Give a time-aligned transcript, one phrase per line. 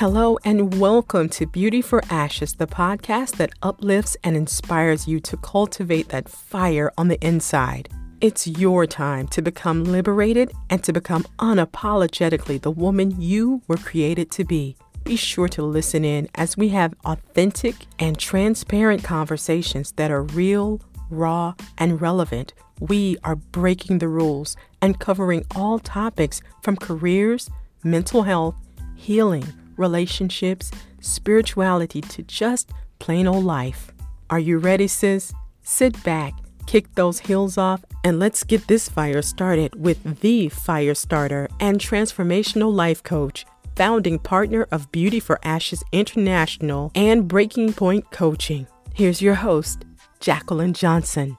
[0.00, 5.36] Hello, and welcome to Beauty for Ashes, the podcast that uplifts and inspires you to
[5.36, 7.90] cultivate that fire on the inside.
[8.22, 14.30] It's your time to become liberated and to become unapologetically the woman you were created
[14.30, 14.74] to be.
[15.04, 20.80] Be sure to listen in as we have authentic and transparent conversations that are real,
[21.10, 22.54] raw, and relevant.
[22.80, 27.50] We are breaking the rules and covering all topics from careers,
[27.84, 28.54] mental health,
[28.96, 29.44] healing,
[29.80, 30.70] relationships,
[31.00, 32.70] spirituality to just
[33.00, 33.90] plain old life.
[34.28, 35.32] Are you ready, sis?
[35.62, 36.34] Sit back,
[36.66, 41.80] kick those heels off, and let's get this fire started with the fire starter and
[41.80, 43.44] transformational life coach,
[43.74, 48.66] founding partner of Beauty for Ashes International and Breaking Point Coaching.
[48.94, 49.84] Here's your host,
[50.20, 51.36] Jacqueline Johnson.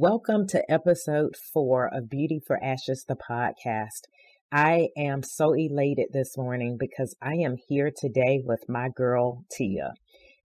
[0.00, 4.06] Welcome to episode four of Beauty for Ashes, the podcast.
[4.52, 9.94] I am so elated this morning because I am here today with my girl, Tia.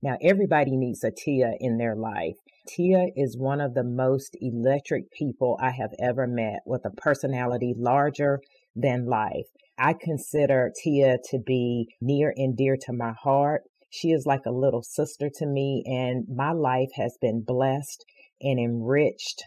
[0.02, 2.38] Now, everybody needs a Tia in their life.
[2.68, 7.76] Tia is one of the most electric people I have ever met with a personality
[7.78, 8.40] larger
[8.76, 9.46] than life.
[9.78, 13.66] I consider Tia to be near and dear to my heart.
[13.92, 18.04] She is like a little sister to me, and my life has been blessed
[18.42, 19.44] and enriched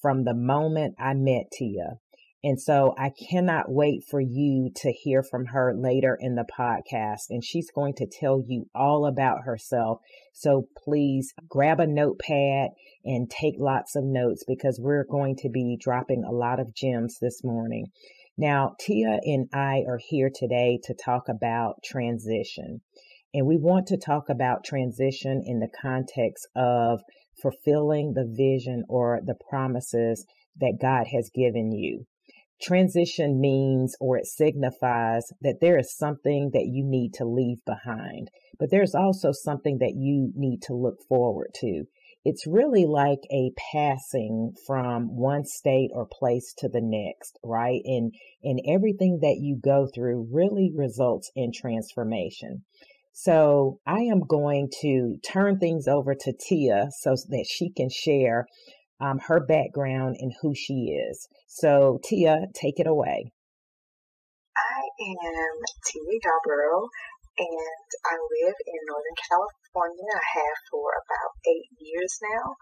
[0.00, 1.98] from the moment I met Tia.
[2.44, 7.30] And so I cannot wait for you to hear from her later in the podcast.
[7.30, 9.98] And she's going to tell you all about herself.
[10.32, 12.70] So please grab a notepad
[13.04, 17.18] and take lots of notes because we're going to be dropping a lot of gems
[17.20, 17.86] this morning.
[18.36, 22.82] Now, Tia and I are here today to talk about transition.
[23.34, 27.00] And we want to talk about transition in the context of
[27.40, 32.06] fulfilling the vision or the promises that God has given you.
[32.60, 38.30] Transition means or it signifies that there is something that you need to leave behind,
[38.58, 41.84] but there's also something that you need to look forward to.
[42.24, 47.80] It's really like a passing from one state or place to the next, right?
[47.84, 48.12] And,
[48.42, 52.64] and everything that you go through really results in transformation.
[53.18, 58.46] So I am going to turn things over to Tia so that she can share
[59.02, 61.26] um, her background and who she is.
[61.48, 63.32] So Tia, take it away.
[64.54, 66.86] I am Tia Yarborough
[67.42, 70.14] and I live in Northern California.
[70.14, 72.54] I have for about eight years now.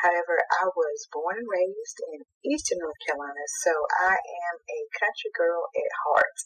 [0.00, 3.76] However, I was born and raised in Eastern North Carolina, so
[4.08, 6.38] I am a country girl at heart.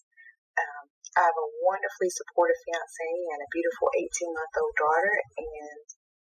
[1.16, 5.16] I have a wonderfully supportive fiance and a beautiful 18 month old daughter.
[5.40, 5.86] And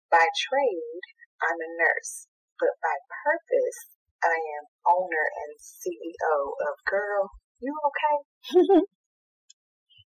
[0.08, 1.04] by trade,
[1.44, 2.32] I'm a nurse,
[2.64, 2.96] but by
[3.28, 7.28] purpose, I am owner and CEO of Girl.
[7.60, 8.88] You okay?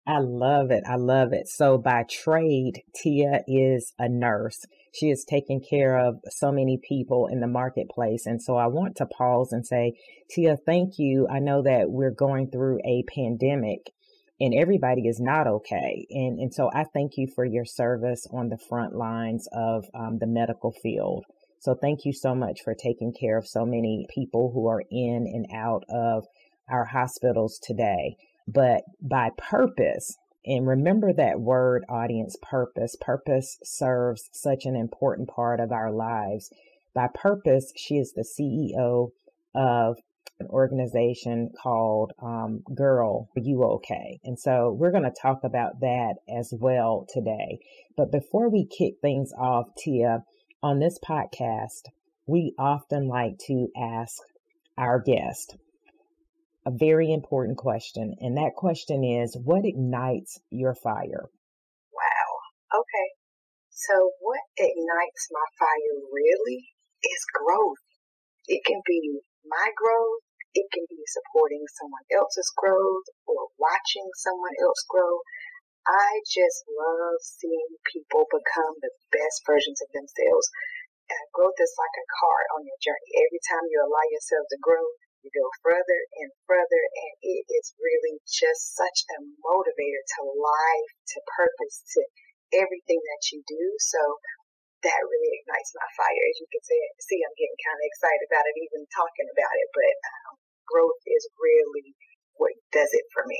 [0.08, 0.84] I love it.
[0.90, 1.48] I love it.
[1.48, 4.66] So by trade, Tia is a nurse.
[4.94, 8.26] She is taking care of so many people in the marketplace.
[8.26, 9.94] And so I want to pause and say,
[10.30, 11.28] Tia, thank you.
[11.32, 13.92] I know that we're going through a pandemic
[14.40, 16.06] and everybody is not okay.
[16.10, 20.18] And, and so I thank you for your service on the front lines of um,
[20.20, 21.26] the medical field.
[21.60, 25.26] So thank you so much for taking care of so many people who are in
[25.32, 26.26] and out of
[26.70, 28.16] our hospitals today.
[28.48, 32.98] But by purpose, and remember that word audience purpose.
[33.00, 36.50] Purpose serves such an important part of our lives.
[36.94, 39.12] By purpose, she is the CEO
[39.56, 39.98] of
[40.44, 44.20] an organization called um, Girl, You Okay?
[44.24, 47.60] And so we're going to talk about that as well today.
[47.96, 50.24] But before we kick things off, Tia,
[50.62, 51.90] on this podcast,
[52.26, 54.22] we often like to ask
[54.78, 55.56] our guest
[56.66, 58.16] a very important question.
[58.20, 61.30] And that question is what ignites your fire?
[61.92, 62.80] Wow.
[62.80, 63.10] Okay.
[63.70, 66.68] So, what ignites my fire really
[67.04, 67.84] is growth.
[68.48, 70.22] It can be my growth,
[70.54, 75.20] it can be supporting someone else's growth or watching someone else grow.
[75.84, 80.48] I just love seeing people become the best versions of themselves.
[81.36, 83.10] Growth is like a cart on your journey.
[83.20, 84.82] Every time you allow yourself to grow,
[85.22, 90.92] you go further and further, and it is really just such a motivator to life,
[91.16, 92.02] to purpose, to
[92.54, 93.64] everything that you do.
[93.80, 94.00] So
[94.84, 96.24] that really ignites my fire.
[96.28, 99.56] As you can see, see I'm getting kind of excited about it, even talking about
[99.58, 99.70] it.
[99.72, 100.34] But um,
[100.72, 101.96] growth is really
[102.38, 103.40] what does it for me.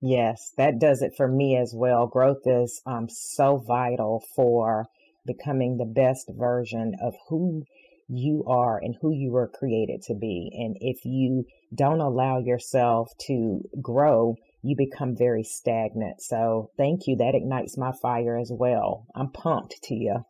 [0.00, 2.06] Yes, that does it for me as well.
[2.06, 4.86] Growth is um, so vital for
[5.26, 7.64] becoming the best version of who
[8.08, 10.50] you are and who you were created to be.
[10.54, 11.44] And if you
[11.74, 16.22] don't allow yourself to grow, you become very stagnant.
[16.22, 17.16] So thank you.
[17.16, 19.06] That ignites my fire as well.
[19.14, 20.24] I'm pumped, Tia.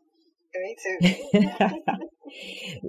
[0.54, 0.98] Me too.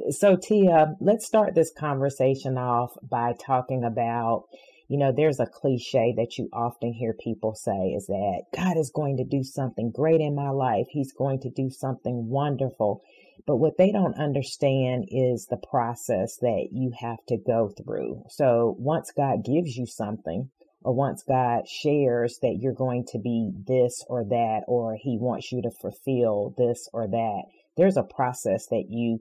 [0.11, 4.45] so, Tia, let's start this conversation off by talking about
[4.89, 8.89] you know, there's a cliche that you often hear people say is that God is
[8.89, 10.87] going to do something great in my life.
[10.89, 13.03] He's going to do something wonderful.
[13.45, 18.23] But what they don't understand is the process that you have to go through.
[18.29, 20.49] So once God gives you something,
[20.81, 25.51] or once God shares that you're going to be this or that, or He wants
[25.51, 27.43] you to fulfill this or that,
[27.77, 29.19] there's a process that you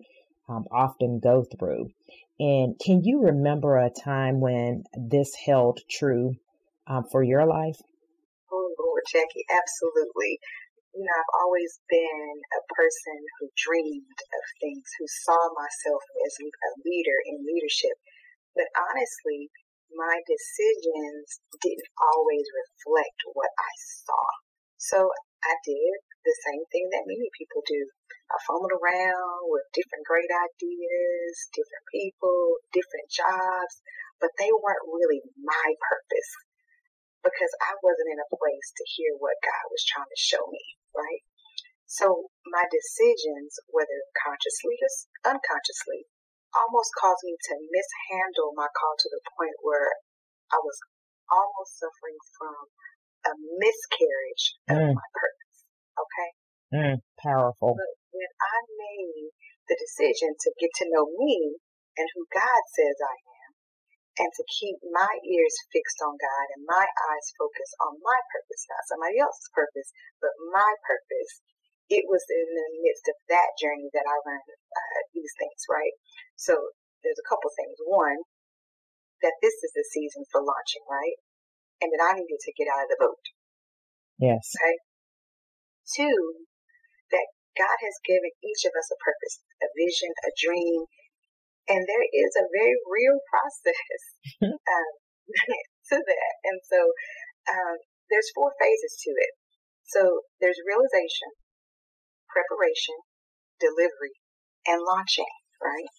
[0.48, 1.90] um, often go through.
[2.40, 6.34] And can you remember a time when this held true
[6.86, 7.76] um, for your life?
[8.50, 10.38] Oh, Lord, Jackie, absolutely.
[10.94, 16.34] You know, I've always been a person who dreamed of things, who saw myself as
[16.40, 17.98] a leader in leadership.
[18.54, 19.50] But honestly,
[19.94, 23.72] my decisions didn't always reflect what I
[24.04, 24.24] saw.
[24.78, 24.98] So
[25.44, 25.94] I did
[26.24, 27.82] the same thing that many people do.
[28.28, 33.74] I fumbled around with different great ideas, different people, different jobs,
[34.20, 36.32] but they weren't really my purpose
[37.24, 40.64] because I wasn't in a place to hear what God was trying to show me,
[40.92, 41.22] right?
[41.88, 44.92] So my decisions, whether consciously or
[45.32, 46.04] unconsciously,
[46.58, 49.94] almost caused me to mishandle my call to the point where
[50.50, 50.78] I was
[51.30, 52.62] almost suffering from
[53.28, 53.32] a
[53.62, 54.94] miscarriage of mm.
[54.96, 55.58] my purpose.
[55.98, 56.30] Okay?
[56.74, 57.78] Mm, powerful.
[57.78, 59.30] But when I made
[59.70, 61.60] the decision to get to know me
[61.96, 63.50] and who God says I am,
[64.18, 68.66] and to keep my ears fixed on God and my eyes focused on my purpose,
[68.66, 71.38] not somebody else's purpose, but my purpose,
[71.88, 75.96] it was in the midst of that journey that I learned uh, these things, right?
[76.36, 76.52] So
[77.00, 77.76] there's a couple things.
[77.88, 78.20] One,
[79.24, 81.18] that this is the season for launching, right?
[81.80, 83.24] And that I needed to get out of the boat.
[84.18, 84.44] Yes.
[84.58, 84.76] Okay.
[85.88, 86.44] Two,
[87.14, 87.26] that
[87.56, 90.84] God has given each of us a purpose, a vision, a dream,
[91.68, 94.02] and there is a very real process
[94.44, 94.92] um,
[95.92, 96.32] to that.
[96.44, 96.80] And so
[97.48, 97.76] um,
[98.12, 99.32] there's four phases to it.
[99.88, 101.32] So there's realization,
[102.30, 102.96] preparation,
[103.58, 104.16] delivery,
[104.68, 105.92] and launching, right?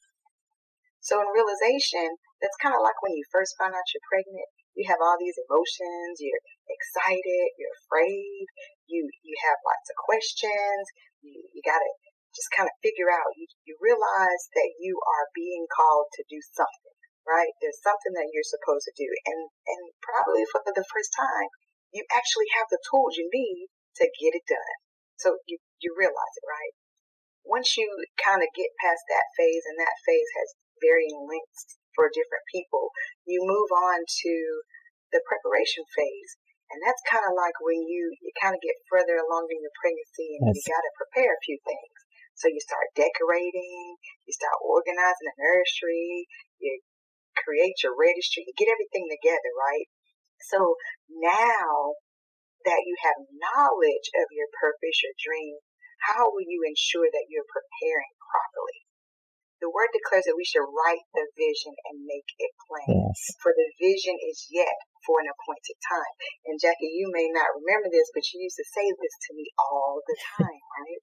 [1.01, 4.47] So in realization, that's kind of like when you first find out you're pregnant
[4.79, 8.47] you have all these emotions, you're excited, you're afraid,
[8.87, 10.83] you you have lots of questions,
[11.19, 11.91] you, you gotta
[12.31, 16.37] just kind of figure out, you, you realize that you are being called to do
[16.53, 17.49] something, right?
[17.59, 19.09] There's something that you're supposed to do.
[19.27, 21.49] And and probably for the first time,
[21.91, 23.67] you actually have the tools you need
[23.99, 24.77] to get it done.
[25.19, 26.73] So you, you realize it, right?
[27.47, 27.87] Once you
[28.19, 30.49] kind of get past that phase, and that phase has
[30.83, 32.91] varying lengths for different people,
[33.25, 34.33] you move on to
[35.11, 36.31] the preparation phase.
[36.69, 39.73] And that's kind of like when you, you kind of get further along in your
[39.81, 40.61] pregnancy and yes.
[40.61, 41.97] you got to prepare a few things.
[42.37, 43.97] So you start decorating,
[44.29, 46.29] you start organizing the nursery,
[46.61, 46.77] you
[47.35, 49.89] create your registry, you get everything together, right?
[50.47, 50.77] So
[51.09, 51.99] now
[52.63, 55.57] that you have knowledge of your purpose, your dream,
[56.07, 58.79] how will you ensure that you're preparing properly?
[59.59, 63.11] the word declares that we should write the vision and make it plain.
[63.11, 63.35] Yes.
[63.43, 64.71] For the vision is yet
[65.03, 66.15] for an appointed time.
[66.47, 69.45] And Jackie, you may not remember this, but you used to say this to me
[69.59, 71.01] all the time, right?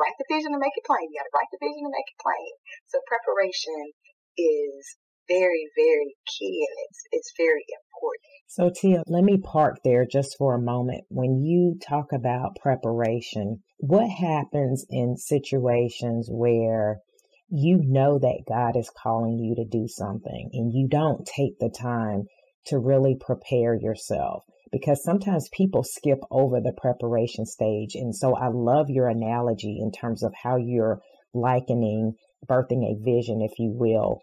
[0.00, 1.04] write the vision and make it plain.
[1.10, 2.52] You got to write the vision and make it plain.
[2.88, 3.92] So preparation
[4.38, 4.80] is
[5.28, 8.24] very, very key and it's it's very important.
[8.46, 11.04] So Tia, let me park there just for a moment.
[11.08, 17.00] When you talk about preparation, what happens in situations where
[17.48, 21.70] you know that God is calling you to do something and you don't take the
[21.70, 22.24] time
[22.66, 27.94] to really prepare yourself because sometimes people skip over the preparation stage.
[27.94, 31.00] And so I love your analogy in terms of how you're
[31.32, 32.14] likening
[32.48, 34.20] birthing a vision, if you will,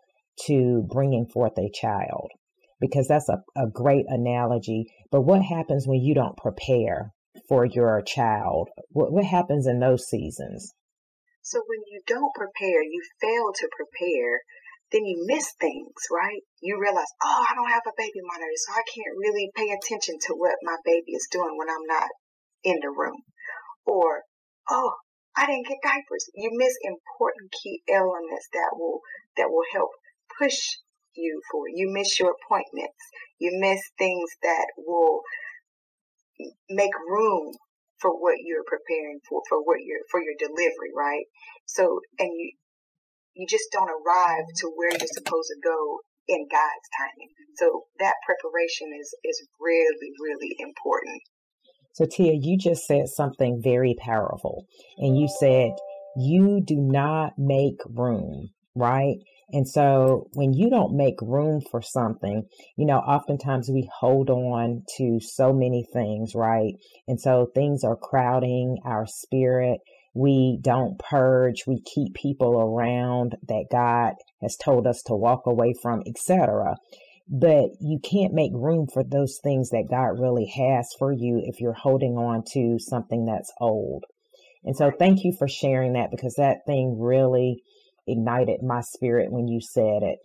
[0.48, 2.30] to bringing forth a child
[2.80, 4.86] because that's a, a great analogy.
[5.12, 7.14] But what happens when you don't prepare
[7.48, 8.70] for your child?
[8.90, 10.74] What, what happens in those seasons?
[11.44, 14.42] So when you don't prepare, you fail to prepare,
[14.92, 16.42] then you miss things, right?
[16.62, 20.18] You realize, oh, I don't have a baby monitor, so I can't really pay attention
[20.28, 22.10] to what my baby is doing when I'm not
[22.64, 23.24] in the room.
[23.86, 24.24] Or,
[24.70, 24.94] oh,
[25.36, 26.30] I didn't get diapers.
[26.36, 29.00] You miss important key elements that will
[29.38, 29.92] that will help
[30.42, 30.58] push
[31.16, 31.64] you for.
[31.74, 32.98] You miss your appointments.
[33.40, 35.22] You miss things that will
[36.70, 37.54] make room
[38.00, 41.26] for what you're preparing for, for what you're, for your delivery, right?
[41.68, 42.54] So, and you,
[43.36, 47.30] you just don't arrive to where you're supposed to go in God's timing.
[47.58, 51.22] So that preparation is is really really important.
[51.94, 54.66] So Tia, you just said something very powerful,
[54.98, 55.72] and you said
[56.18, 59.18] you do not make room, right?
[59.54, 62.44] And so when you don't make room for something,
[62.78, 66.74] you know, oftentimes we hold on to so many things, right?
[67.08, 69.80] And so things are crowding our spirit.
[70.14, 71.66] We don't purge.
[71.68, 76.76] We keep people around that God has told us to walk away from, etc.
[77.30, 81.62] But you can't make room for those things that God really has for you if
[81.62, 84.06] you're holding on to something that's old.
[84.64, 87.64] And so thank you for sharing that because that thing really
[88.12, 90.20] ignited my spirit when you said it.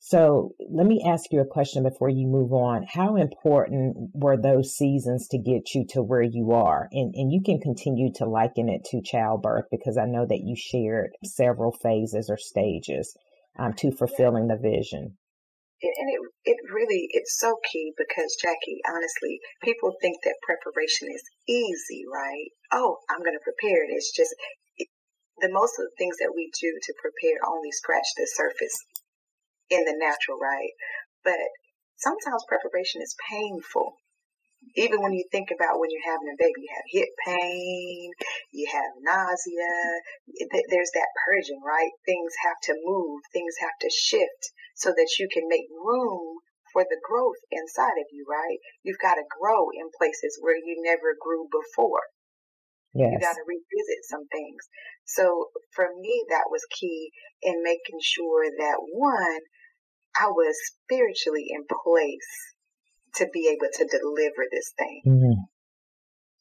[0.00, 2.84] So let me ask you a question before you move on.
[2.88, 6.88] How important were those seasons to get you to where you are?
[6.92, 10.54] And, and you can continue to liken it to childbirth because I know that you
[10.56, 13.16] shared several phases or stages
[13.58, 15.16] um, to fulfilling the vision.
[15.80, 21.22] And it, it really, it's so key because Jackie, honestly, people think that preparation is
[21.48, 22.50] easy, right?
[22.72, 23.86] Oh, I'm going to prepare.
[23.90, 24.34] It's just,
[25.40, 28.76] the most of the things that we do to prepare only scratch the surface
[29.70, 30.72] in the natural, right?
[31.24, 31.40] But
[31.96, 33.96] sometimes preparation is painful.
[34.76, 38.10] Even when you think about when you're having a baby, you have hip pain,
[38.52, 39.74] you have nausea,
[40.68, 41.90] there's that purging, right?
[42.04, 46.38] Things have to move, things have to shift so that you can make room
[46.72, 48.58] for the growth inside of you, right?
[48.82, 52.02] You've got to grow in places where you never grew before.
[52.94, 53.12] Yes.
[53.12, 54.62] You got to revisit some things.
[55.04, 57.10] So for me, that was key
[57.42, 59.40] in making sure that one,
[60.18, 62.32] I was spiritually in place
[63.16, 65.02] to be able to deliver this thing.
[65.06, 65.38] Mm-hmm.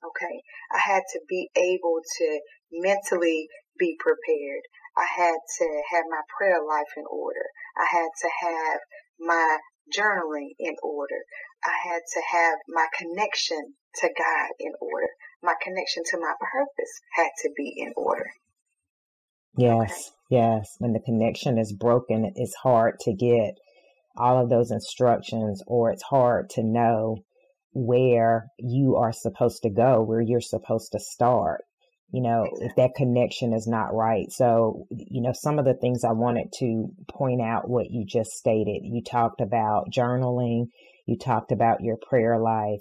[0.06, 0.42] Okay.
[0.74, 2.40] I had to be able to
[2.72, 4.64] mentally be prepared.
[4.98, 7.46] I had to have my prayer life in order.
[7.78, 8.80] I had to have
[9.20, 9.58] my
[9.94, 11.22] journaling in order.
[11.64, 15.10] I had to have my connection to God in order.
[15.44, 18.26] My connection to my purpose had to be in order.
[19.58, 19.92] Yes,
[20.32, 20.42] okay.
[20.42, 20.76] yes.
[20.80, 23.56] When the connection is broken, it's hard to get
[24.16, 27.18] all of those instructions, or it's hard to know
[27.74, 31.62] where you are supposed to go, where you're supposed to start.
[32.12, 34.32] You know, if that connection is not right.
[34.32, 38.32] So, you know, some of the things I wanted to point out what you just
[38.32, 38.84] stated.
[38.84, 40.68] You talked about journaling,
[41.06, 42.80] you talked about your prayer life,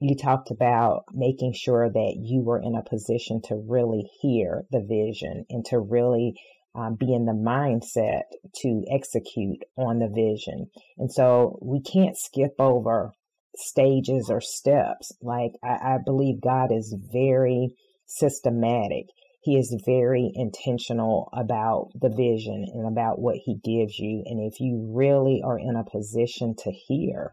[0.00, 4.84] you talked about making sure that you were in a position to really hear the
[4.86, 6.34] vision and to really
[6.74, 8.24] um, be in the mindset
[8.56, 10.66] to execute on the vision.
[10.98, 13.12] And so we can't skip over
[13.56, 15.12] stages or steps.
[15.22, 17.74] Like I, I believe God is very
[18.06, 19.06] systematic.
[19.42, 24.22] He is very intentional about the vision and about what he gives you.
[24.26, 27.32] And if you really are in a position to hear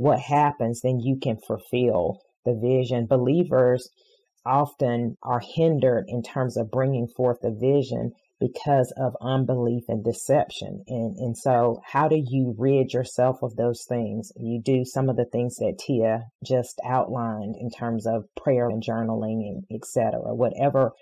[0.00, 3.04] what happens, then you can fulfill the vision.
[3.04, 3.90] Believers
[4.46, 10.82] often are hindered in terms of bringing forth the vision because of unbelief and deception.
[10.88, 14.32] And, and so how do you rid yourself of those things?
[14.36, 18.82] You do some of the things that Tia just outlined in terms of prayer and
[18.82, 20.34] journaling and etc.
[20.34, 20.92] Whatever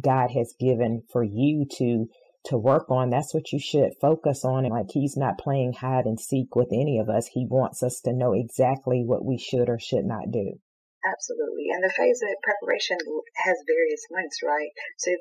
[0.00, 2.06] God has given for you to
[2.46, 4.64] to work on, that's what you should focus on.
[4.64, 7.28] And like he's not playing hide and seek with any of us.
[7.32, 10.60] He wants us to know exactly what we should or should not do.
[11.04, 11.68] Absolutely.
[11.72, 12.96] And the phase of preparation
[13.44, 14.72] has various lengths, right?
[14.98, 15.12] So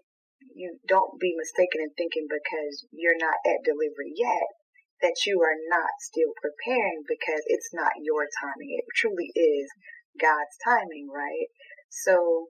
[0.56, 4.48] you don't be mistaken in thinking because you're not at delivery yet
[5.02, 8.72] that you are not still preparing because it's not your timing.
[8.80, 9.68] It truly is
[10.16, 11.52] God's timing, right?
[11.90, 12.48] So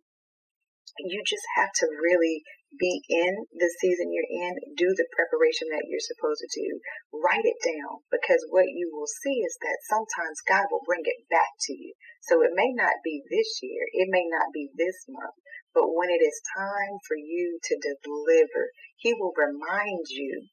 [0.99, 2.43] you just have to really
[2.79, 6.69] be in the season you're in, do the preparation that you're supposed to do,
[7.13, 11.27] write it down because what you will see is that sometimes God will bring it
[11.29, 11.93] back to you.
[12.29, 15.37] So it may not be this year, it may not be this month,
[15.75, 20.47] but when it is time for you to deliver, He will remind you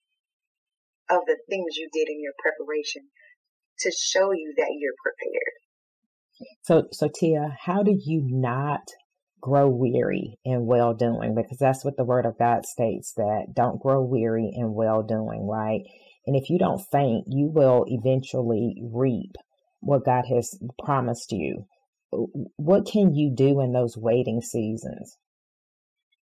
[1.11, 3.09] of the things you did in your preparation
[3.81, 5.55] to show you that you're prepared.
[6.63, 8.83] So, so Tia, how do you not
[9.41, 11.35] grow weary in well doing?
[11.35, 15.47] Because that's what the Word of God states that don't grow weary in well doing,
[15.47, 15.83] right?
[16.27, 19.37] And if you don't faint, you will eventually reap
[19.81, 21.67] what God has promised you
[22.11, 25.17] what can you do in those waiting seasons?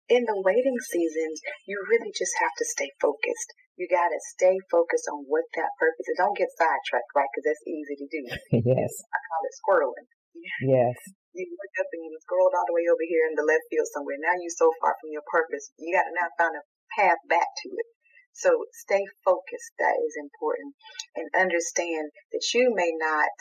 [0.09, 3.51] In the waiting seasons, you really just have to stay focused.
[3.77, 6.19] You got to stay focused on what that purpose is.
[6.19, 7.31] Don't get sidetracked, right?
[7.33, 8.23] Because that's easy to do.
[8.77, 8.93] yes.
[9.09, 10.09] I call it squirreling.
[10.63, 10.97] Yes.
[11.33, 13.87] You look up and you scrolled all the way over here in the left field
[13.95, 14.19] somewhere.
[14.19, 15.71] Now you're so far from your purpose.
[15.79, 16.65] You got to now find a
[16.99, 17.89] path back to it.
[18.35, 19.73] So stay focused.
[19.79, 20.75] That is important.
[21.15, 23.35] And understand that you may not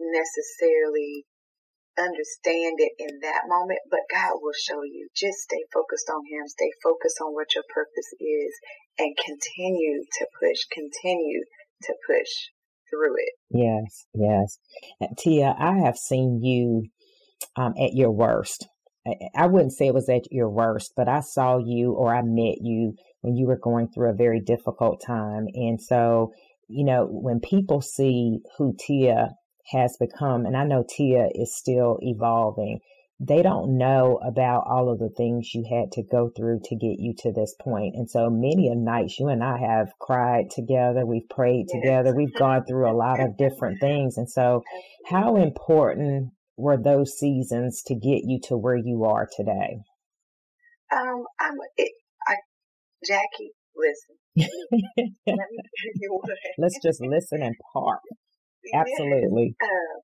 [0.00, 1.24] necessarily
[1.98, 5.08] understand it in that moment, but God will show you.
[5.16, 8.52] Just stay focused on Him, stay focused on what your purpose is,
[8.98, 11.44] and continue to push, continue
[11.84, 12.32] to push
[12.88, 13.34] through it.
[13.50, 14.58] Yes, yes.
[15.18, 16.88] Tia, I have seen you
[17.56, 18.66] um, at your worst.
[19.34, 22.58] I wouldn't say it was at your worst, but I saw you or I met
[22.60, 25.46] you when you were going through a very difficult time.
[25.54, 26.32] And so,
[26.68, 29.30] you know, when people see who Tia
[29.72, 32.80] has become, and I know Tia is still evolving,
[33.18, 36.98] they don't know about all of the things you had to go through to get
[36.98, 37.94] you to this point.
[37.94, 42.34] And so many a nights you and I have cried together, we've prayed together, we've
[42.34, 44.16] gone through a lot of different things.
[44.16, 44.62] And so
[45.06, 49.80] how important were those seasons to get you to where you are today?
[50.92, 51.92] Um, I'm, it,
[52.26, 52.36] I,
[53.06, 54.16] Jackie, listen.
[56.58, 58.00] Let's just listen and park.
[58.74, 59.56] Absolutely.
[59.60, 59.66] Uh,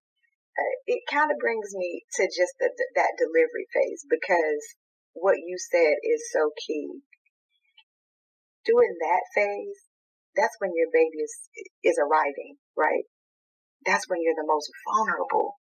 [0.59, 4.77] uh, it kind of brings me to just the, that delivery phase because
[5.13, 7.01] what you said is so key.
[8.65, 9.79] During that phase,
[10.35, 11.37] that's when your baby is,
[11.85, 13.05] is arriving, right?
[13.87, 15.55] That's when you're the most vulnerable.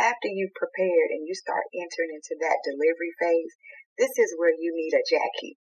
[0.00, 3.52] After you've prepared and you start entering into that delivery phase,
[4.00, 5.56] this is where you need a Jackie,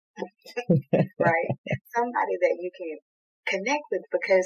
[1.16, 1.50] right?
[1.96, 3.00] Somebody that you can
[3.48, 4.44] connect with because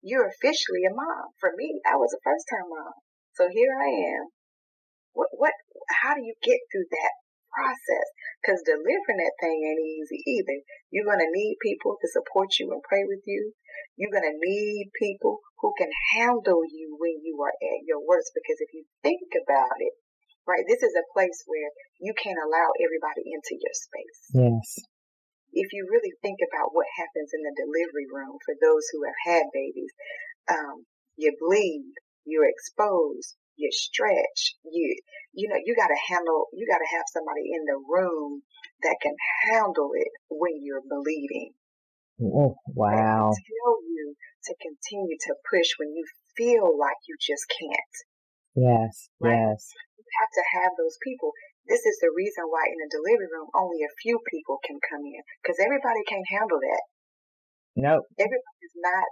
[0.00, 1.36] you're officially a mom.
[1.36, 2.96] For me, I was a first time mom.
[3.36, 4.32] So here I am.
[5.12, 5.52] What, what,
[6.00, 7.12] how do you get through that
[7.56, 8.06] process?
[8.44, 10.60] Cause delivering that thing ain't easy either.
[10.92, 13.56] You're going to need people to support you and pray with you.
[13.96, 18.36] You're going to need people who can handle you when you are at your worst.
[18.36, 19.96] Because if you think about it,
[20.44, 24.20] right, this is a place where you can't allow everybody into your space.
[24.36, 24.86] Yes
[25.56, 29.20] if you really think about what happens in the delivery room for those who have
[29.24, 29.92] had babies,
[30.52, 30.84] um,
[31.16, 31.96] you bleed,
[32.28, 35.00] you're exposed, you stretch, you,
[35.32, 38.42] you know, you gotta handle, you gotta have somebody in the room
[38.82, 39.16] that can
[39.48, 41.52] handle it when you're bleeding.
[42.20, 43.32] Oh, wow.
[43.32, 44.16] tell you
[44.48, 46.04] to continue to push when you
[46.36, 47.96] feel like you just can't.
[48.56, 49.36] Yes, right?
[49.36, 49.68] yes.
[50.00, 51.32] You have to have those people.
[51.68, 55.04] This is the reason why in a delivery room only a few people can come
[55.04, 56.84] in because everybody can't handle that.
[57.76, 58.00] No.
[58.00, 58.08] Nope.
[58.16, 59.08] Everybody's not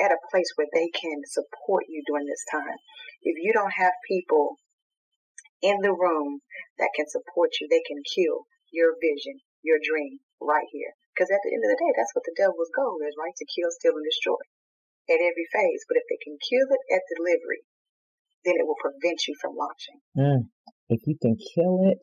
[0.00, 2.78] at a place where they can support you during this time.
[3.22, 4.56] If you don't have people
[5.62, 6.40] in the room
[6.78, 10.92] that can support you, they can kill your vision, your dream right here.
[11.14, 13.32] Because at the end of the day, that's what the devil's goal is, right?
[13.32, 14.42] To kill, steal, and destroy
[15.08, 15.88] at every phase.
[15.88, 17.64] But if they can kill it at delivery,
[18.44, 19.98] then it will prevent you from launching.
[20.12, 20.52] Mm
[20.88, 21.98] if you can kill it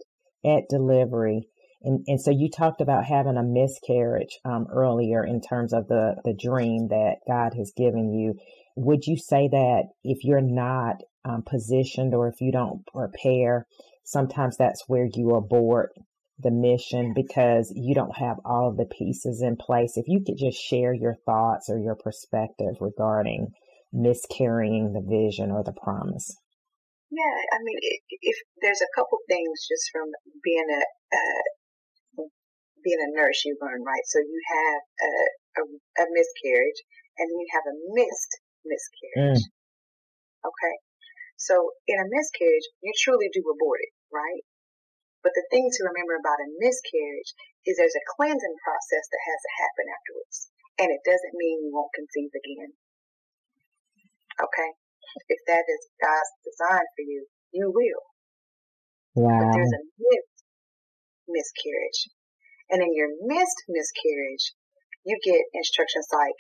[0.47, 1.47] at delivery,
[1.84, 6.15] and, and so you talked about having a miscarriage um, earlier in terms of the,
[6.24, 8.36] the dream that God has given you.
[8.76, 13.67] Would you say that if you're not um, positioned or if you don't prepare,
[14.06, 15.91] sometimes that's where you abort
[16.39, 19.98] the mission because you don't have all of the pieces in place?
[19.98, 23.50] If you could just share your thoughts or your perspective regarding
[23.91, 26.36] miscarrying the vision or the promise.
[27.12, 27.78] Yeah, I mean,
[28.10, 30.10] if there's a couple things just from
[30.43, 31.43] being a uh,
[32.84, 34.06] being a nurse, you learn right.
[34.12, 35.12] So you have a,
[35.60, 35.62] a,
[36.04, 36.80] a miscarriage,
[37.17, 38.34] and then you have a missed
[38.67, 39.43] miscarriage.
[39.43, 39.52] Mm.
[40.43, 40.76] Okay,
[41.39, 44.43] so in a miscarriage, you truly do abort it, right?
[45.24, 47.32] But the thing to remember about a miscarriage
[47.63, 50.38] is there's a cleansing process that has to happen afterwards,
[50.84, 52.76] and it doesn't mean you won't conceive again.
[54.36, 54.69] Okay,
[55.32, 57.24] if that is God's design for you,
[57.56, 58.04] you will.
[59.15, 59.39] Wow.
[59.39, 60.39] But there's a missed
[61.30, 62.12] miscarriage.
[62.69, 64.54] And in your missed miscarriage,
[65.06, 66.38] you get instructions like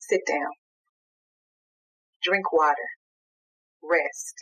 [0.00, 0.52] sit down,
[2.22, 2.88] drink water,
[3.82, 4.36] rest,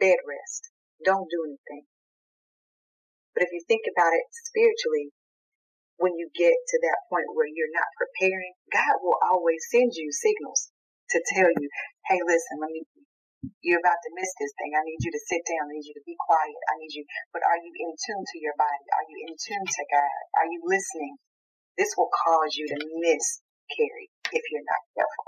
[0.00, 0.70] bed rest,
[1.04, 1.86] don't do anything.
[3.34, 5.12] But if you think about it spiritually,
[5.98, 10.10] when you get to that point where you're not preparing, God will always send you
[10.10, 10.72] signals
[11.10, 11.68] to tell you,
[12.08, 12.82] hey, listen, let me,
[13.62, 14.72] you're about to miss this thing.
[14.76, 15.68] I need you to sit down.
[15.68, 16.60] I need you to be quiet.
[16.70, 18.86] I need you, but are you in tune to your body?
[18.92, 20.20] Are you in tune to God?
[20.40, 21.14] Are you listening?
[21.78, 23.24] This will cause you to miss
[23.72, 25.26] Carrie if you're not careful.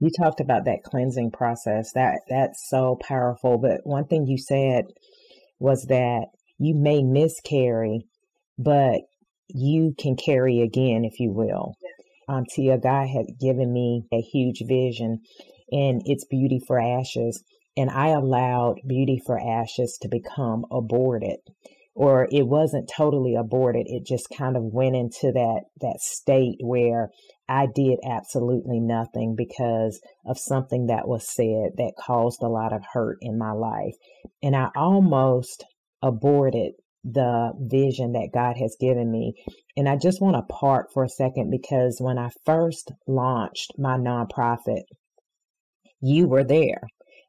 [0.00, 1.92] You talked about that cleansing process.
[1.92, 3.58] That that's so powerful.
[3.58, 4.84] But one thing you said
[5.58, 8.06] was that you may miscarry,
[8.58, 9.02] but
[9.48, 11.74] you can carry again, if you will.
[11.82, 15.20] Yes um, Tia, God had given me a huge vision
[15.70, 17.42] and it's Beauty for Ashes.
[17.76, 21.38] And I allowed Beauty for Ashes to become aborted.
[21.98, 23.84] or it wasn't totally aborted.
[23.88, 27.10] It just kind of went into that, that state where
[27.48, 32.82] I did absolutely nothing because of something that was said that caused a lot of
[32.92, 33.96] hurt in my life.
[34.40, 35.64] And I almost
[36.00, 39.34] aborted the vision that God has given me.
[39.76, 43.96] And I just want to park for a second because when I first launched my
[43.96, 44.82] nonprofit,
[46.00, 46.82] you were there.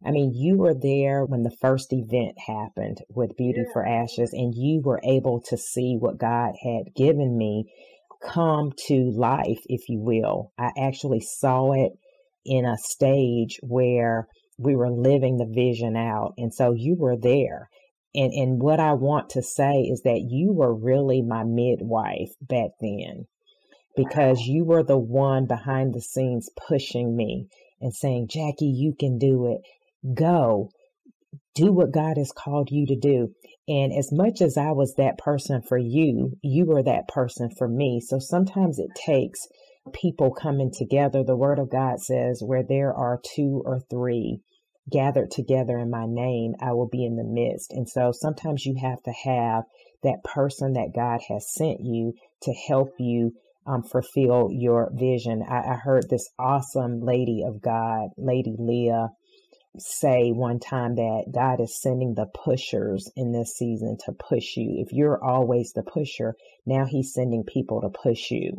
[0.05, 3.73] I mean, you were there when the first event happened with Beauty yeah.
[3.73, 7.65] for Ashes, and you were able to see what God had given me
[8.21, 10.51] come to life, if you will.
[10.57, 11.93] I actually saw it
[12.45, 14.27] in a stage where
[14.57, 16.33] we were living the vision out.
[16.37, 17.69] And so you were there.
[18.13, 22.71] And, and what I want to say is that you were really my midwife back
[22.81, 23.27] then
[23.95, 27.47] because you were the one behind the scenes pushing me
[27.81, 29.61] and saying, Jackie, you can do it.
[30.13, 30.69] Go.
[31.55, 33.33] Do what God has called you to do.
[33.67, 37.67] And as much as I was that person for you, you were that person for
[37.67, 38.01] me.
[38.05, 39.39] So sometimes it takes
[39.93, 41.23] people coming together.
[41.23, 44.39] The word of God says, where there are two or three
[44.91, 47.71] gathered together in my name, I will be in the midst.
[47.71, 49.63] And so sometimes you have to have
[50.03, 52.13] that person that God has sent you
[52.43, 53.33] to help you
[53.69, 55.43] um, fulfill your vision.
[55.47, 59.09] I, I heard this awesome lady of God, Lady Leah,
[59.77, 64.83] say one time that God is sending the pushers in this season to push you.
[64.83, 66.33] If you're always the pusher,
[66.65, 68.57] now He's sending people to push you.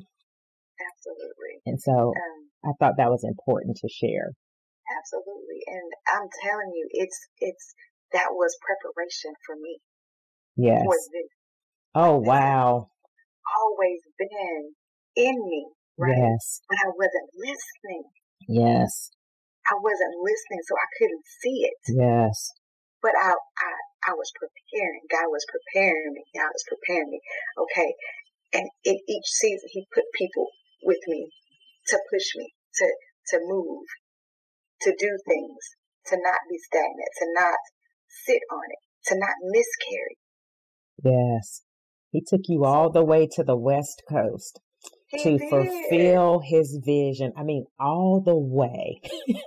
[0.79, 1.59] Absolutely.
[1.66, 4.31] And so um, I thought that was important to share.
[4.96, 5.61] Absolutely.
[5.66, 7.75] And I'm telling you, it's, it's,
[8.12, 9.79] that was preparation for me.
[10.57, 10.87] Yes.
[11.94, 12.88] Oh, wow.
[13.59, 14.75] Always been
[15.16, 15.66] in me,
[15.99, 16.16] right?
[16.16, 16.61] Yes.
[16.68, 18.05] But I wasn't listening.
[18.49, 19.11] Yes.
[19.70, 21.79] I wasn't listening, so I couldn't see it.
[21.94, 22.51] Yes.
[23.03, 23.73] But I, I,
[24.09, 25.03] I was preparing.
[25.11, 26.25] God was preparing me.
[26.35, 27.20] God was preparing me.
[27.57, 27.94] Okay.
[28.53, 30.46] And in each season, He put people
[30.83, 31.31] with me
[31.88, 32.87] to push me, to,
[33.31, 33.87] to move,
[34.83, 35.62] to do things,
[36.07, 37.59] to not be stagnant, to not
[38.27, 40.16] sit on it, to not miscarry.
[41.05, 41.62] Yes.
[42.11, 44.61] He took you all the way to the West Coast
[45.11, 45.51] he to did.
[45.51, 47.33] fulfill his vision.
[47.37, 49.01] I mean, all the way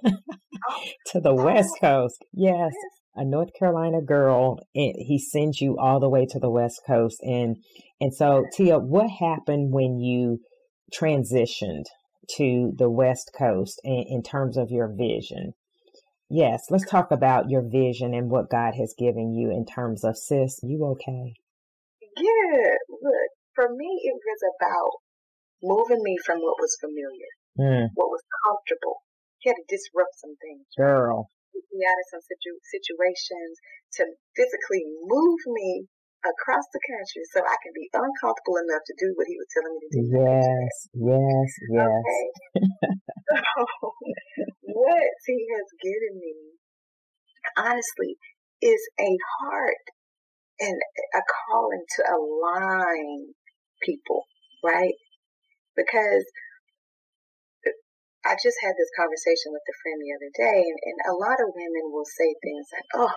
[0.05, 2.23] oh, to the West oh, Coast.
[2.33, 2.73] Yes.
[3.15, 7.17] A North Carolina girl, and he sends you all the way to the West Coast.
[7.21, 7.57] And,
[8.01, 10.39] and so Tia, what happened when you
[10.91, 11.85] transitioned
[12.37, 15.53] to the West Coast in, in terms of your vision?
[16.29, 20.17] Yes, let's talk about your vision and what God has given you in terms of
[20.17, 21.33] sis, you okay?
[22.17, 24.91] Yeah, look, for me, it was about
[25.63, 27.87] moving me from what was familiar, mm.
[27.95, 28.99] what was comfortable.
[29.39, 30.67] He had to disrupt some things.
[30.75, 31.31] Girl.
[31.55, 33.55] Get me out of some situ- situations
[33.99, 34.01] to
[34.35, 35.87] physically move me
[36.23, 39.75] across the country so I can be uncomfortable enough to do what he was telling
[39.75, 40.15] me to do.
[40.23, 41.91] Yes, yes, yes.
[41.91, 42.25] Okay.
[43.43, 43.63] so,
[44.79, 46.35] what he has given me,
[47.59, 48.15] honestly,
[48.63, 49.85] is a heart
[50.59, 50.79] and
[51.13, 53.35] a calling to align
[53.83, 54.23] people,
[54.63, 54.95] right?
[55.75, 56.25] Because
[58.23, 61.43] I just had this conversation with a friend the other day, and, and a lot
[61.43, 63.15] of women will say things like, "Oh,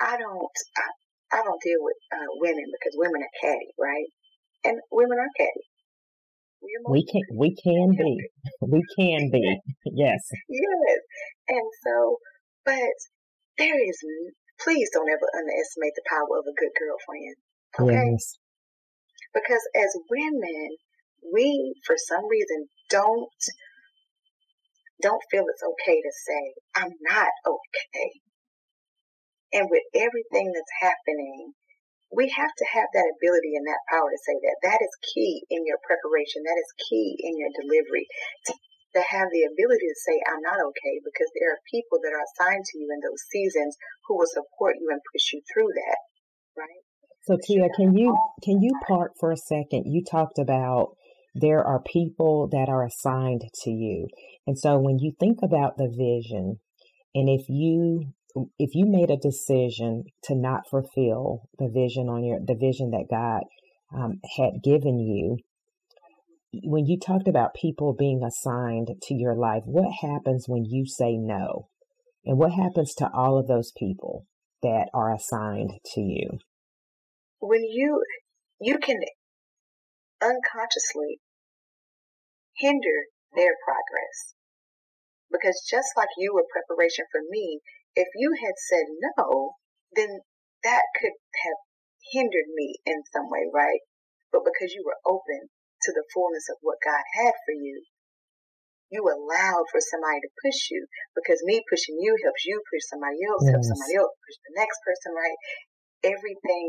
[0.00, 4.10] I don't, I, I don't deal with uh, women because women are catty, right?"
[4.66, 5.64] And women are catty.
[6.88, 8.18] We can, we can be,
[8.60, 9.42] we can be,
[9.94, 10.98] yes, yes.
[11.48, 12.18] And so,
[12.64, 12.98] but
[13.58, 13.98] there is,
[14.60, 17.36] please don't ever underestimate the power of a good girlfriend.
[17.78, 18.10] Okay.
[18.12, 18.38] Yes.
[19.34, 20.68] Because as women,
[21.32, 23.40] we, for some reason, don't,
[25.02, 26.42] don't feel it's okay to say,
[26.74, 28.10] I'm not okay.
[29.52, 31.54] And with everything that's happening,
[32.10, 34.58] we have to have that ability and that power to say that.
[34.66, 36.42] That is key in your preparation.
[36.42, 38.06] That is key in your delivery.
[38.46, 38.54] To,
[38.98, 42.66] have the ability to say, I'm not okay, because there are people that are assigned
[42.66, 46.00] to you in those seasons who will support you and push you through that.
[46.58, 46.82] Right?
[47.22, 49.84] So Tia, can you can you park for a second?
[49.86, 50.96] You talked about
[51.34, 54.08] there are people that are assigned to you.
[54.46, 56.58] And so when you think about the vision
[57.14, 58.12] and if you
[58.58, 63.08] if you made a decision to not fulfill the vision on your the vision that
[63.10, 63.42] God
[63.92, 65.38] um, had given you,
[66.64, 71.16] when you talked about people being assigned to your life, what happens when you say
[71.16, 71.68] no?
[72.24, 74.26] And what happens to all of those people
[74.62, 76.38] that are assigned to you?
[77.40, 78.02] When you
[78.60, 79.00] you can
[80.22, 81.20] unconsciously
[82.56, 84.34] hinder their progress
[85.32, 87.60] because just like you were preparation for me
[87.96, 88.84] if you had said
[89.16, 89.54] no
[89.96, 90.20] then
[90.62, 91.58] that could have
[92.12, 93.80] hindered me in some way, right?
[94.32, 97.82] But because you were open to the fullness of what God had for you,
[98.90, 103.22] you allowed for somebody to push you because me pushing you helps you push somebody
[103.22, 103.54] else, yes.
[103.54, 105.38] helps somebody else push the next person, right?
[106.02, 106.66] Everything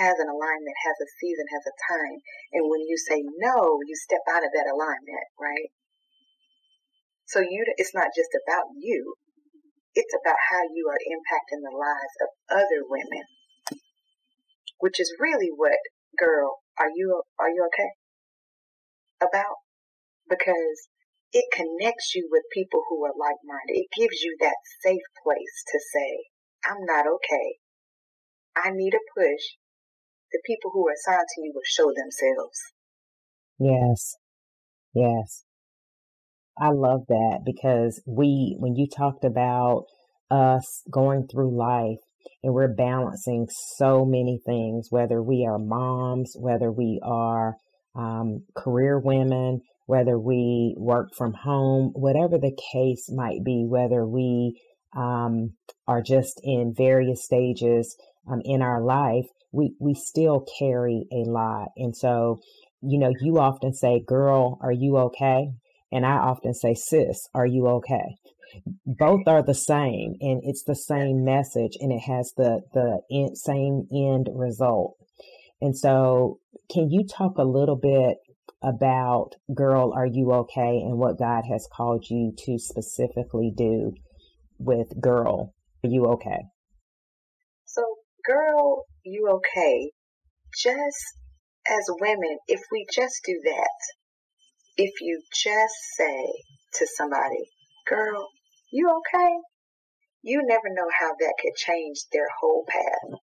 [0.00, 2.18] has an alignment, has a season, has a time.
[2.52, 5.70] And when you say no, you step out of that alignment, right?
[7.26, 9.14] So you, it's not just about you.
[9.94, 13.24] It's about how you are impacting the lives of other women,
[14.78, 15.78] which is really what,
[16.18, 17.90] girl, are you, are you okay?
[19.22, 19.62] About?
[20.28, 20.88] Because
[21.32, 23.82] it connects you with people who are like minded.
[23.82, 26.10] It gives you that safe place to say,
[26.64, 27.58] I'm not okay.
[28.56, 29.42] I need a push.
[30.34, 32.58] The people who are assigned to you will show themselves.
[33.60, 34.16] Yes.
[34.92, 35.44] Yes.
[36.58, 39.84] I love that because we, when you talked about
[40.32, 42.00] us going through life
[42.42, 47.54] and we're balancing so many things, whether we are moms, whether we are
[47.94, 54.60] um, career women, whether we work from home, whatever the case might be, whether we
[54.96, 55.54] um,
[55.86, 57.96] are just in various stages
[58.30, 61.68] um, in our life, we, we still carry a lot.
[61.76, 62.40] And so,
[62.82, 65.52] you know, you often say, girl, are you okay?
[65.92, 68.16] And I often say, sis, are you okay?
[68.84, 73.00] Both are the same and it's the same message and it has the, the
[73.34, 74.96] same end result.
[75.60, 76.38] And so
[76.70, 78.18] can you talk a little bit
[78.62, 80.80] about Girl, Are You Okay?
[80.84, 83.92] and what God has called you to specifically do
[84.58, 86.44] with Girl, Are You Okay?
[88.24, 89.90] Girl, You Okay?
[90.56, 91.18] Just
[91.68, 93.78] as women, if we just do that,
[94.78, 96.32] if you just say
[96.74, 97.50] to somebody,
[97.86, 98.30] Girl,
[98.72, 99.40] you okay?
[100.22, 103.20] You never know how that could change their whole path.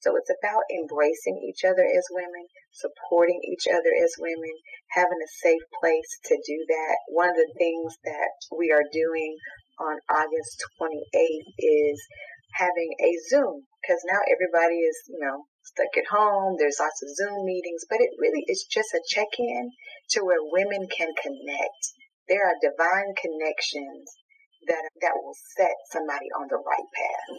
[0.00, 4.56] So it's about embracing each other as women, supporting each other as women,
[4.92, 6.96] having a safe place to do that.
[7.08, 9.36] One of the things that we are doing
[9.78, 12.00] on August 28th is
[12.56, 16.54] having a Zoom because now everybody is, you know, stuck at home.
[16.58, 19.70] There's lots of Zoom meetings, but it really is just a check in
[20.14, 21.82] to where women can connect.
[22.30, 24.06] There are divine connections
[24.70, 27.30] that, that will set somebody on the right path.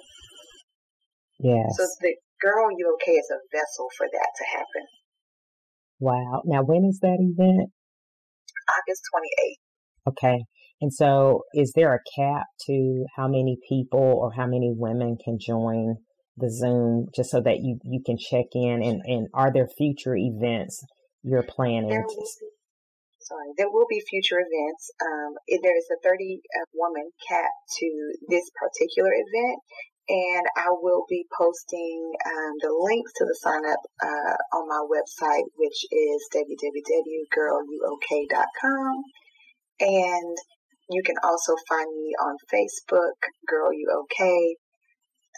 [1.39, 1.71] Yes.
[1.79, 4.85] So the Girl You Okay is a vessel for that to happen.
[5.99, 6.43] Wow.
[6.45, 7.71] Now, when is that event?
[8.67, 10.11] August 28th.
[10.11, 10.43] Okay.
[10.81, 15.37] And so, is there a cap to how many people or how many women can
[15.39, 15.95] join
[16.37, 18.81] the Zoom just so that you, you can check in?
[18.83, 20.83] And, and are there future events
[21.23, 21.89] you're planning?
[21.89, 22.25] There will be,
[23.21, 24.91] sorry, there will be future events.
[25.01, 29.59] Um, there is a 30 uh, woman cap to this particular event
[30.09, 34.81] and I will be posting um, the links to the sign up uh, on my
[34.83, 39.03] website, which is www.girlyouok.com.
[39.79, 40.37] And
[40.89, 43.15] you can also find me on Facebook,
[43.47, 44.57] Girl You Okay.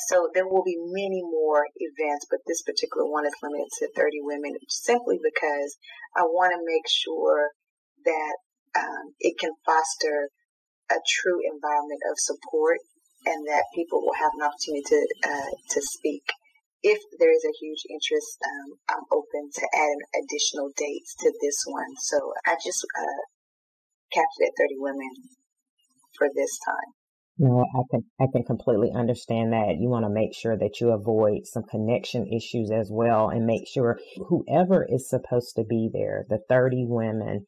[0.09, 4.19] So there will be many more events, but this particular one is limited to 30
[4.27, 5.77] women simply because
[6.15, 7.51] I want to make sure
[8.03, 8.35] that
[8.75, 10.29] um, it can foster
[10.91, 12.79] a true environment of support
[13.25, 16.27] and that people will have an opportunity to uh, to speak.
[16.83, 21.63] If there is a huge interest, um, I'm open to adding additional dates to this
[21.65, 21.97] one.
[21.97, 23.21] So I just uh,
[24.15, 25.09] it at 30 women
[26.17, 27.04] for this time.
[27.37, 29.77] No, I can I can completely understand that.
[29.77, 33.67] You want to make sure that you avoid some connection issues as well and make
[33.67, 37.45] sure whoever is supposed to be there, the 30 women,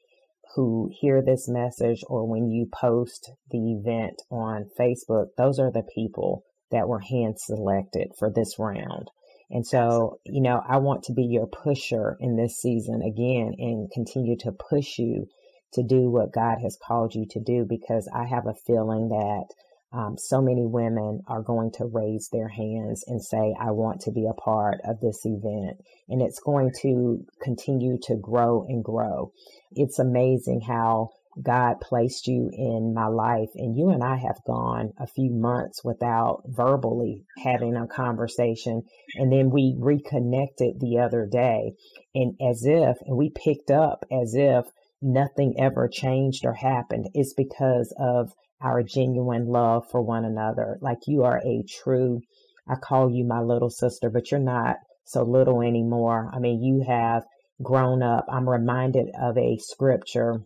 [0.56, 5.84] who hear this message or when you post the event on Facebook, those are the
[5.96, 9.10] people that were hand selected for this round.
[9.50, 13.90] And so, you know, I want to be your pusher in this season again and
[13.92, 15.28] continue to push you
[15.74, 19.46] to do what God has called you to do because I have a feeling that
[19.94, 24.12] um, so many women are going to raise their hands and say, I want to
[24.12, 25.78] be a part of this event.
[26.10, 29.32] And it's going to continue to grow and grow.
[29.72, 34.92] It's amazing how God placed you in my life and you and I have gone
[35.00, 38.84] a few months without verbally having a conversation.
[39.16, 41.74] And then we reconnected the other day
[42.14, 44.66] and as if, and we picked up as if
[45.02, 47.08] nothing ever changed or happened.
[47.14, 50.78] It's because of our genuine love for one another.
[50.82, 52.22] Like you are a true,
[52.68, 56.32] I call you my little sister, but you're not so little anymore.
[56.34, 57.24] I mean, you have
[57.64, 58.26] grown up.
[58.32, 60.42] I'm reminded of a scripture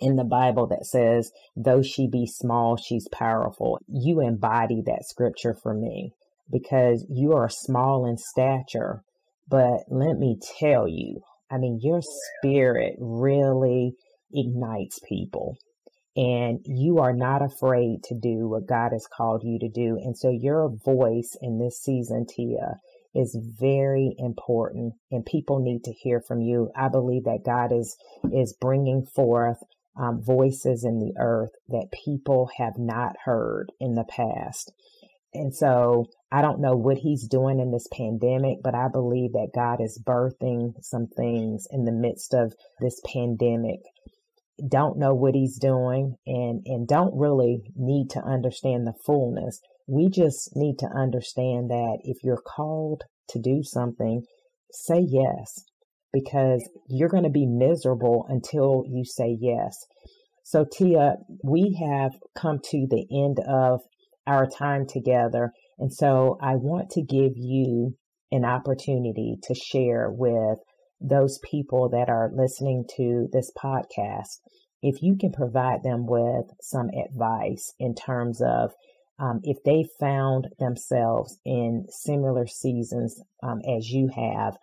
[0.00, 3.78] in the Bible that says, though she be small, she's powerful.
[3.88, 6.12] You embody that scripture for me.
[6.50, 9.02] because you are small in stature.
[9.48, 13.94] But let me tell you, I mean, your oh, spirit really
[14.32, 15.56] ignites people
[16.16, 19.98] and you are not afraid to do what God has called you to do.
[20.02, 22.76] And so your voice in this season, Tia,
[23.14, 26.70] is very important and people need to hear from you.
[26.76, 27.96] I believe that God is,
[28.32, 29.58] is bringing forth
[29.96, 34.72] um, voices in the earth that people have not heard in the past.
[35.32, 39.52] And so I don't know what he's doing in this pandemic, but I believe that
[39.54, 43.80] God is birthing some things in the midst of this pandemic.
[44.68, 49.60] Don't know what he's doing and, and don't really need to understand the fullness.
[49.86, 54.22] We just need to understand that if you're called to do something,
[54.72, 55.64] say yes
[56.12, 59.76] because you're going to be miserable until you say yes.
[60.42, 63.80] So, Tia, we have come to the end of
[64.26, 65.52] our time together.
[65.78, 67.94] And so I want to give you
[68.32, 70.58] an opportunity to share with
[71.00, 74.40] those people that are listening to this podcast.
[74.82, 78.72] If you can provide them with some advice in terms of
[79.18, 84.56] um, if they found themselves in similar seasons um, as you have,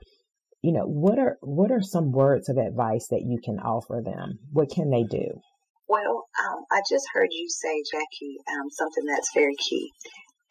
[0.63, 4.39] you know, what are what are some words of advice that you can offer them?
[4.51, 5.39] What can they do?
[5.87, 9.91] Well, um, I just heard you say, Jackie, um, something that's very key,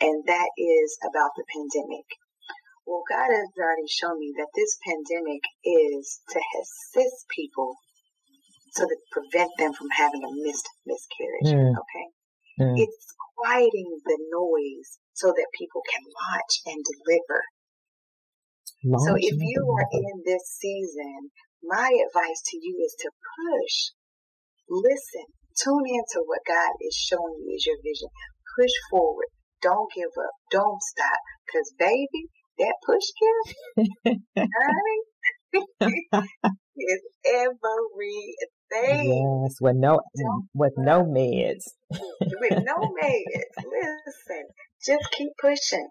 [0.01, 2.07] and that is about the pandemic.
[2.87, 7.75] Well, God has already shown me that this pandemic is to assist people
[8.72, 11.51] so that prevent them from having a missed miscarriage.
[11.51, 11.75] Mm.
[11.75, 12.07] Okay,
[12.62, 12.75] mm.
[12.79, 17.42] it's quieting the noise so that people can watch and deliver.
[18.85, 21.31] Launch so if you are in this season,
[21.64, 23.96] my advice to you is to push
[24.68, 28.11] Listen, tune into what God is showing you is your vision.
[28.59, 29.31] Push forward.
[29.62, 30.35] Don't give up.
[30.51, 31.18] Don't stop.
[31.46, 33.57] Because, baby, that push gift,
[36.77, 38.35] is everything.
[39.45, 40.01] Yes, with no
[40.55, 41.64] with no meds.
[41.90, 43.47] with no meds.
[43.64, 44.45] Listen,
[44.85, 45.88] just keep pushing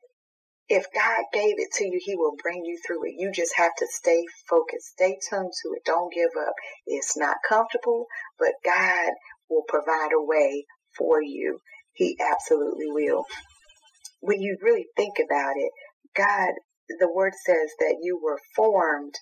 [0.68, 3.16] if God gave it to you, He will bring you through it.
[3.18, 5.84] You just have to stay focused, stay tuned to it.
[5.86, 6.54] Don't give up.
[6.88, 8.08] It's not comfortable,
[8.40, 9.12] but God
[9.50, 10.66] will provide a way
[10.98, 11.60] for you.
[11.94, 13.26] He absolutely will.
[14.22, 15.72] When you really think about it,
[16.16, 16.54] God,
[17.00, 19.16] the word says that you were formed.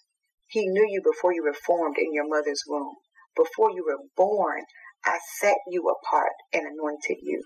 [0.50, 2.96] He knew you before you were formed in your mother's womb.
[3.38, 4.62] Before you were born,
[5.06, 7.44] I set you apart and anointed you.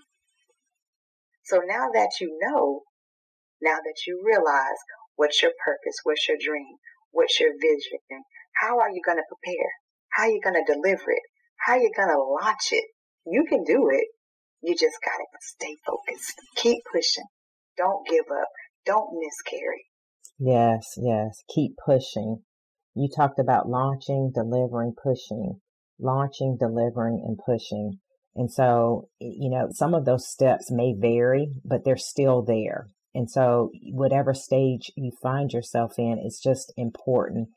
[1.44, 2.82] So now that you know
[3.62, 4.78] now that you realize
[5.16, 6.76] what's your purpose, what's your dream,
[7.12, 8.22] what's your vision,
[8.62, 9.70] how are you going to prepare?
[10.10, 11.22] How are you going to deliver it?
[11.58, 12.84] How are you going to launch it?
[13.26, 14.06] You can do it.
[14.62, 16.34] You just got to stay focused.
[16.56, 17.26] Keep pushing.
[17.78, 18.48] Don't give up.
[18.88, 19.84] Don't miscarry.
[20.38, 21.42] Yes, yes.
[21.54, 22.42] Keep pushing.
[22.94, 25.60] You talked about launching, delivering, pushing.
[26.00, 27.98] Launching, delivering, and pushing.
[28.34, 32.86] And so, you know, some of those steps may vary, but they're still there.
[33.14, 37.48] And so, whatever stage you find yourself in, it's just important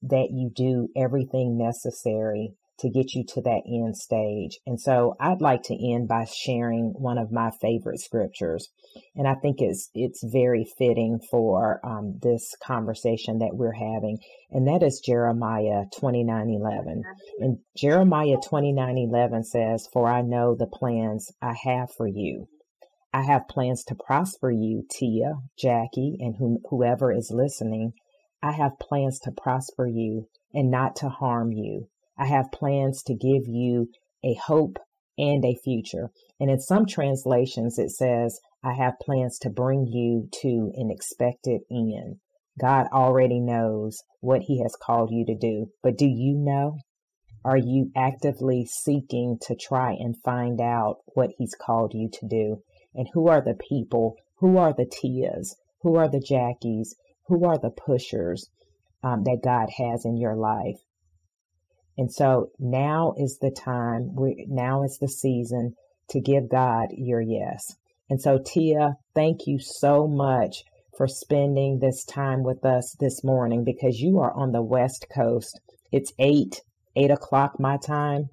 [0.00, 4.58] that you do everything necessary to get you to that end stage.
[4.66, 8.68] And so I'd like to end by sharing one of my favorite scriptures.
[9.14, 14.18] And I think it's, it's very fitting for um, this conversation that we're having.
[14.50, 17.02] And that is Jeremiah 29 11.
[17.38, 22.48] And Jeremiah 29 11 says, For I know the plans I have for you
[23.12, 27.94] I have plans to prosper you, Tia, Jackie, and whom, whoever is listening.
[28.40, 31.88] I have plans to prosper you and not to harm you.
[32.20, 33.88] I have plans to give you
[34.22, 34.78] a hope
[35.18, 36.10] and a future.
[36.38, 41.62] And in some translations, it says, I have plans to bring you to an expected
[41.70, 42.20] end.
[42.60, 45.70] God already knows what He has called you to do.
[45.82, 46.76] But do you know?
[47.42, 52.62] Are you actively seeking to try and find out what He's called you to do?
[52.94, 56.96] and who are the people, who are the Tias, who are the Jackies,
[57.28, 58.50] who are the pushers
[59.02, 60.80] um, that God has in your life.
[61.98, 65.74] And so now is the time, we, now is the season
[66.10, 67.76] to give God your yes.
[68.08, 70.64] And so, Tia, thank you so much
[70.96, 75.60] for spending this time with us this morning because you are on the West Coast.
[75.92, 76.60] It's eight,
[76.96, 78.28] eight o'clock my time.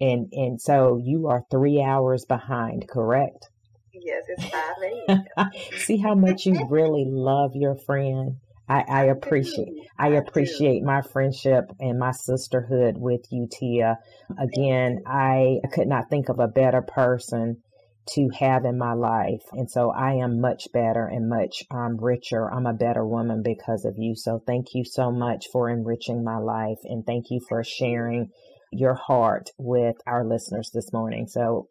[0.00, 3.48] And, and so you are three hours behind, correct?
[3.92, 5.48] Yes, it's five
[5.78, 8.36] See how much you really love your friend.
[8.68, 13.98] I, I appreciate I appreciate my friendship and my sisterhood with you, Tia.
[14.38, 17.62] Again, I could not think of a better person
[18.06, 19.42] to have in my life.
[19.52, 22.50] And so I am much better and much um, richer.
[22.52, 24.14] I'm a better woman because of you.
[24.14, 28.30] So thank you so much for enriching my life and thank you for sharing
[28.72, 31.26] your heart with our listeners this morning.
[31.28, 31.68] So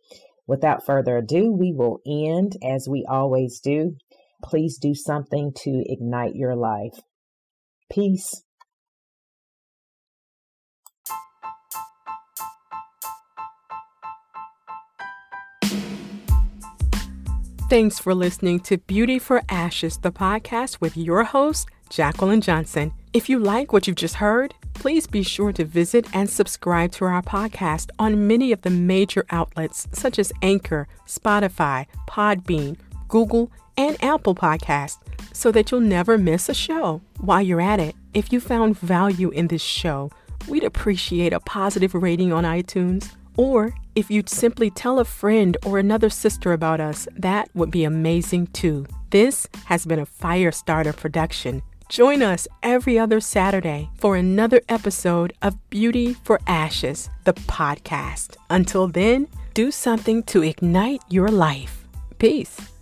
[0.48, 3.96] without further ado, we will end as we always do.
[4.44, 7.00] Please do something to ignite your life.
[7.91, 8.44] Peace.
[17.70, 22.94] Thanks for listening to Beauty for Ashes, the podcast with your host, Jacqueline Johnson.
[23.14, 27.06] If you like what you've just heard, please be sure to visit and subscribe to
[27.06, 32.78] our podcast on many of the major outlets such as Anchor, Spotify, Podbean,
[33.08, 34.98] Google, and Apple Podcasts
[35.34, 37.02] so that you'll never miss a show.
[37.20, 40.12] While you're at it, if you found value in this show,
[40.48, 45.78] we'd appreciate a positive rating on iTunes or if you'd simply tell a friend or
[45.78, 48.86] another sister about us, that would be amazing too.
[49.10, 51.62] This has been a Firestarter production.
[51.90, 58.38] Join us every other Saturday for another episode of Beauty for Ashes, the podcast.
[58.50, 61.86] Until then, do something to ignite your life.
[62.18, 62.73] Peace.